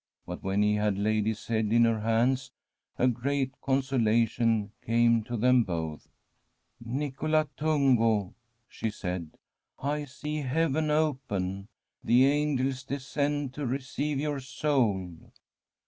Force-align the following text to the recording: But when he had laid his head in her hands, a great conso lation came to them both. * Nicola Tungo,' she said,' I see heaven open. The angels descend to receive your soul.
But 0.25 0.41
when 0.41 0.63
he 0.63 0.73
had 0.73 0.97
laid 0.97 1.27
his 1.27 1.45
head 1.45 1.71
in 1.71 1.85
her 1.85 1.99
hands, 1.99 2.49
a 2.97 3.07
great 3.07 3.51
conso 3.61 4.01
lation 4.01 4.71
came 4.83 5.23
to 5.25 5.37
them 5.37 5.61
both. 5.63 6.07
* 6.53 6.79
Nicola 6.83 7.47
Tungo,' 7.55 8.33
she 8.67 8.89
said,' 8.89 9.37
I 9.99 10.05
see 10.05 10.37
heaven 10.37 10.89
open. 10.89 11.67
The 12.03 12.25
angels 12.25 12.81
descend 12.83 13.53
to 13.53 13.67
receive 13.67 14.19
your 14.19 14.39
soul. 14.39 15.17